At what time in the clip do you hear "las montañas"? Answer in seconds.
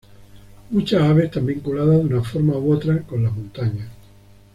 3.21-3.87